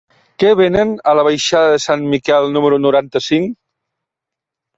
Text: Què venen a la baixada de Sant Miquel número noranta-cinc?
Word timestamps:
Què 0.43 0.51
venen 0.59 0.93
a 1.11 1.13
la 1.19 1.25
baixada 1.27 1.75
de 1.75 1.81
Sant 1.83 2.07
Miquel 2.15 2.49
número 2.57 2.81
noranta-cinc? 2.87 3.53